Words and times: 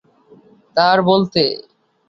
তা 0.77 0.83
আর 0.93 0.99
বলতে! 1.09 1.43